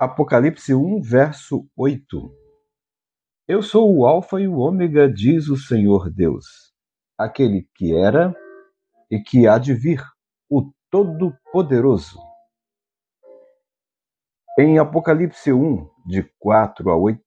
Apocalipse 0.00 0.74
1, 0.74 1.02
verso 1.02 1.68
8. 1.76 2.34
Eu 3.46 3.60
sou 3.60 3.94
o 3.94 4.06
Alfa 4.06 4.40
e 4.40 4.48
o 4.48 4.56
Ômega, 4.56 5.06
diz 5.06 5.48
o 5.48 5.58
Senhor 5.58 6.08
Deus, 6.10 6.72
aquele 7.18 7.68
que 7.74 7.94
era 7.94 8.34
e 9.10 9.20
que 9.20 9.46
há 9.46 9.58
de 9.58 9.74
vir, 9.74 10.02
o 10.48 10.72
Todo-Poderoso. 10.90 12.18
Em 14.58 14.78
Apocalipse 14.78 15.52
1, 15.52 15.86
de 16.06 16.22
4 16.38 16.88
a 16.88 16.96
8, 16.96 17.22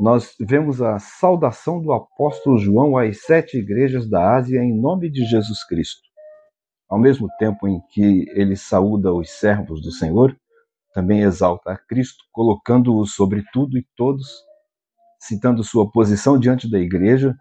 nós 0.00 0.34
vemos 0.40 0.80
a 0.80 0.98
saudação 0.98 1.82
do 1.82 1.92
apóstolo 1.92 2.56
João 2.56 2.96
às 2.96 3.26
sete 3.26 3.58
igrejas 3.58 4.08
da 4.08 4.34
Ásia 4.34 4.64
em 4.64 4.74
nome 4.74 5.10
de 5.10 5.22
Jesus 5.26 5.62
Cristo. 5.64 6.00
Ao 6.88 6.98
mesmo 6.98 7.28
tempo 7.38 7.68
em 7.68 7.78
que 7.90 8.24
ele 8.30 8.56
saúda 8.56 9.12
os 9.12 9.28
servos 9.28 9.82
do 9.82 9.92
Senhor, 9.92 10.34
também 10.94 11.22
exalta 11.22 11.72
a 11.72 11.76
Cristo, 11.76 12.24
colocando-o 12.30 13.04
sobre 13.04 13.44
tudo 13.52 13.76
e 13.76 13.84
todos, 13.96 14.28
citando 15.20 15.64
sua 15.64 15.90
posição 15.90 16.38
diante 16.38 16.70
da 16.70 16.78
igreja 16.78 17.34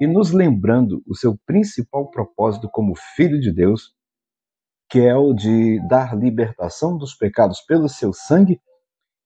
e 0.00 0.06
nos 0.06 0.30
lembrando 0.30 1.02
o 1.06 1.14
seu 1.14 1.36
principal 1.44 2.08
propósito 2.10 2.70
como 2.70 2.94
filho 3.16 3.40
de 3.40 3.52
Deus, 3.52 3.92
que 4.88 5.00
é 5.00 5.16
o 5.16 5.34
de 5.34 5.80
dar 5.88 6.16
libertação 6.16 6.96
dos 6.96 7.14
pecados 7.14 7.60
pelo 7.62 7.88
seu 7.88 8.12
sangue 8.12 8.60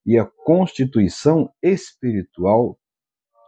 e 0.06 0.18
a 0.18 0.24
constituição 0.24 1.52
espiritual 1.62 2.78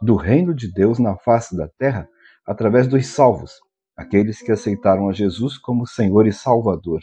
do 0.01 0.15
reino 0.15 0.53
de 0.53 0.71
Deus 0.71 0.99
na 0.99 1.17
face 1.17 1.57
da 1.57 1.67
terra 1.67 2.07
através 2.45 2.87
dos 2.87 3.07
salvos, 3.07 3.53
aqueles 3.97 4.41
que 4.41 4.51
aceitaram 4.51 5.09
a 5.09 5.13
Jesus 5.13 5.57
como 5.57 5.87
Senhor 5.87 6.27
e 6.27 6.33
Salvador. 6.33 6.99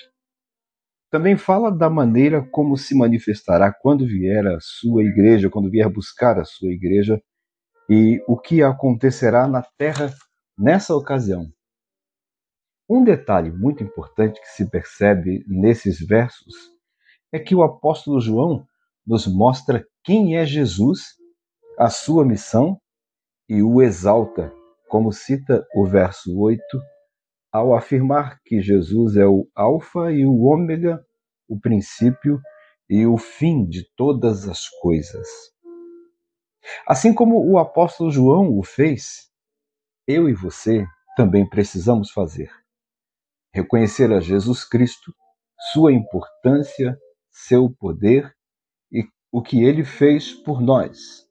Também 1.16 1.34
fala 1.34 1.72
da 1.72 1.88
maneira 1.88 2.46
como 2.50 2.76
se 2.76 2.94
manifestará 2.94 3.72
quando 3.72 4.06
vier 4.06 4.46
a 4.48 4.58
sua 4.60 5.02
igreja, 5.02 5.48
quando 5.48 5.70
vier 5.70 5.88
buscar 5.88 6.38
a 6.38 6.44
sua 6.44 6.68
igreja, 6.68 7.18
e 7.88 8.22
o 8.28 8.36
que 8.38 8.62
acontecerá 8.62 9.48
na 9.48 9.62
terra 9.78 10.12
nessa 10.58 10.94
ocasião. 10.94 11.46
Um 12.86 13.02
detalhe 13.02 13.50
muito 13.50 13.82
importante 13.82 14.38
que 14.38 14.48
se 14.48 14.68
percebe 14.68 15.42
nesses 15.48 16.06
versos 16.06 16.52
é 17.32 17.38
que 17.38 17.54
o 17.54 17.62
apóstolo 17.62 18.20
João 18.20 18.66
nos 19.06 19.26
mostra 19.26 19.86
quem 20.04 20.36
é 20.36 20.44
Jesus, 20.44 21.14
a 21.78 21.88
sua 21.88 22.26
missão 22.26 22.78
e 23.48 23.62
o 23.62 23.80
exalta, 23.80 24.52
como 24.86 25.10
cita 25.10 25.66
o 25.74 25.86
verso 25.86 26.38
8 26.38 26.62
ao 27.52 27.74
afirmar 27.74 28.40
que 28.44 28.60
Jesus 28.60 29.16
é 29.16 29.26
o 29.26 29.48
Alfa 29.54 30.12
e 30.12 30.26
o 30.26 30.42
Ômega, 30.42 31.04
o 31.48 31.58
princípio 31.58 32.40
e 32.88 33.06
o 33.06 33.16
fim 33.16 33.64
de 33.64 33.88
todas 33.96 34.48
as 34.48 34.68
coisas. 34.68 35.26
Assim 36.86 37.14
como 37.14 37.44
o 37.48 37.58
apóstolo 37.58 38.10
João 38.10 38.56
o 38.56 38.62
fez, 38.62 39.30
eu 40.06 40.28
e 40.28 40.34
você 40.34 40.86
também 41.16 41.48
precisamos 41.48 42.10
fazer. 42.10 42.50
Reconhecer 43.52 44.12
a 44.12 44.20
Jesus 44.20 44.64
Cristo, 44.64 45.14
sua 45.72 45.92
importância, 45.92 46.98
seu 47.30 47.70
poder 47.70 48.34
e 48.92 49.04
o 49.32 49.42
que 49.42 49.64
ele 49.64 49.84
fez 49.84 50.32
por 50.32 50.60
nós. 50.60 51.26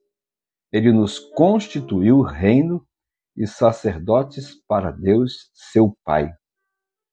Ele 0.72 0.92
nos 0.92 1.18
constituiu 1.18 2.20
reino 2.20 2.86
e 3.36 3.46
sacerdotes 3.46 4.54
para 4.66 4.90
Deus, 4.90 5.50
seu 5.52 5.96
Pai. 6.04 6.32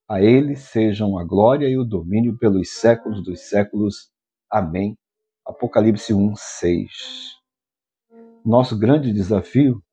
A 0.09 0.21
ele 0.21 0.55
sejam 0.55 1.17
a 1.17 1.23
glória 1.23 1.67
e 1.67 1.77
o 1.77 1.83
domínio 1.83 2.37
pelos 2.37 2.69
séculos 2.69 3.23
dos 3.23 3.41
séculos. 3.41 4.11
Amém. 4.49 4.97
Apocalipse 5.45 6.13
1, 6.13 6.35
6. 6.35 6.91
Nosso 8.45 8.77
grande 8.77 9.11
desafio 9.11 9.83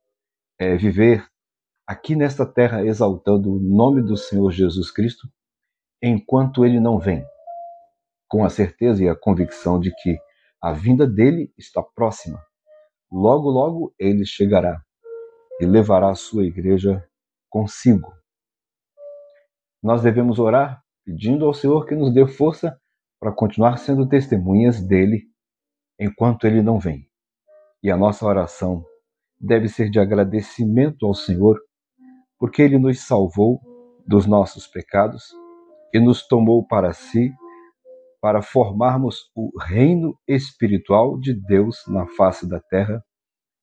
é 0.58 0.76
viver 0.76 1.26
aqui 1.86 2.14
nesta 2.14 2.46
terra 2.46 2.84
exaltando 2.84 3.52
o 3.52 3.58
nome 3.58 4.02
do 4.02 4.16
Senhor 4.16 4.50
Jesus 4.52 4.90
Cristo 4.90 5.28
enquanto 6.02 6.64
ele 6.64 6.80
não 6.80 6.98
vem, 6.98 7.24
com 8.28 8.44
a 8.44 8.48
certeza 8.48 9.04
e 9.04 9.08
a 9.08 9.16
convicção 9.16 9.78
de 9.78 9.92
que 9.94 10.16
a 10.62 10.72
vinda 10.72 11.06
dele 11.06 11.52
está 11.58 11.82
próxima. 11.82 12.40
Logo, 13.10 13.50
logo 13.50 13.94
ele 13.98 14.24
chegará 14.24 14.82
e 15.60 15.66
levará 15.66 16.10
a 16.10 16.14
sua 16.14 16.44
igreja 16.44 17.06
consigo. 17.48 18.12
Nós 19.82 20.02
devemos 20.02 20.38
orar 20.38 20.82
pedindo 21.04 21.44
ao 21.44 21.54
Senhor 21.54 21.86
que 21.86 21.94
nos 21.94 22.12
dê 22.12 22.26
força 22.26 22.78
para 23.20 23.32
continuar 23.32 23.78
sendo 23.78 24.08
testemunhas 24.08 24.80
dele 24.80 25.24
enquanto 25.98 26.46
ele 26.46 26.62
não 26.62 26.78
vem. 26.78 27.06
E 27.82 27.90
a 27.90 27.96
nossa 27.96 28.24
oração 28.24 28.84
deve 29.38 29.68
ser 29.68 29.90
de 29.90 29.98
agradecimento 29.98 31.06
ao 31.06 31.14
Senhor, 31.14 31.58
porque 32.38 32.62
ele 32.62 32.78
nos 32.78 33.00
salvou 33.00 33.60
dos 34.06 34.26
nossos 34.26 34.66
pecados 34.66 35.24
e 35.92 36.00
nos 36.00 36.26
tomou 36.26 36.66
para 36.66 36.92
si 36.92 37.30
para 38.20 38.42
formarmos 38.42 39.30
o 39.34 39.50
reino 39.58 40.14
espiritual 40.28 41.18
de 41.18 41.34
Deus 41.34 41.82
na 41.88 42.06
face 42.06 42.46
da 42.46 42.60
terra 42.60 43.02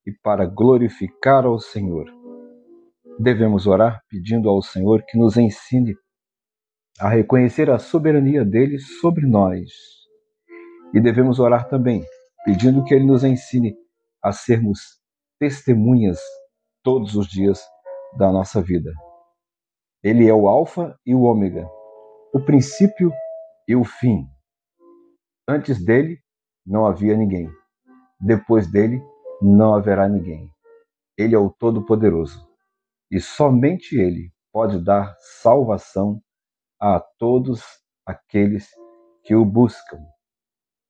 e 0.07 0.11
para 0.23 0.45
glorificar 0.45 1.45
ao 1.45 1.59
Senhor. 1.59 2.05
Devemos 3.19 3.67
orar 3.67 4.01
pedindo 4.09 4.47
ao 4.47 4.61
Senhor 4.61 5.03
que 5.05 5.17
nos 5.17 5.35
ensine 5.35 5.93
a 6.97 7.09
reconhecer 7.09 7.69
a 7.69 7.77
soberania 7.77 8.45
dele 8.45 8.79
sobre 8.79 9.27
nós. 9.27 9.69
E 10.93 11.01
devemos 11.01 11.39
orar 11.39 11.67
também 11.67 12.05
pedindo 12.45 12.85
que 12.85 12.93
ele 12.93 13.05
nos 13.05 13.25
ensine 13.25 13.75
a 14.23 14.31
sermos 14.31 14.79
testemunhas 15.37 16.19
todos 16.81 17.15
os 17.15 17.27
dias 17.27 17.61
da 18.17 18.31
nossa 18.31 18.61
vida. 18.61 18.89
Ele 20.01 20.25
é 20.25 20.33
o 20.33 20.47
Alfa 20.47 20.97
e 21.05 21.13
o 21.13 21.23
Ômega, 21.23 21.67
o 22.33 22.39
princípio 22.39 23.11
e 23.67 23.75
o 23.75 23.83
fim. 23.83 24.25
Antes 25.45 25.83
dele 25.83 26.17
não 26.65 26.85
havia 26.85 27.17
ninguém. 27.17 27.49
Depois 28.21 28.71
dele 28.71 29.01
não 29.41 29.75
haverá 29.75 30.07
ninguém. 30.07 30.51
Ele 31.17 31.35
é 31.35 31.39
o 31.39 31.49
Todo-Poderoso 31.49 32.47
e 33.11 33.19
somente 33.19 33.95
Ele 33.95 34.31
pode 34.51 34.83
dar 34.83 35.15
salvação 35.19 36.21
a 36.79 36.99
todos 36.99 37.63
aqueles 38.05 38.69
que 39.23 39.35
o 39.35 39.45
buscam. 39.45 39.99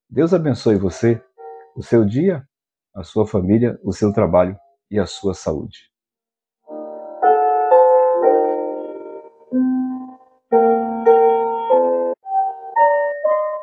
Deus 0.10 0.34
abençoe 0.34 0.78
você, 0.78 1.22
o 1.76 1.84
seu 1.84 2.06
dia, 2.06 2.48
a 2.96 3.04
sua 3.04 3.26
família, 3.28 3.80
o 3.84 3.92
seu 3.92 4.14
trabalho 4.14 4.58
e 4.90 5.00
a 5.00 5.06
sua 5.06 5.34
saúde. 5.34 5.92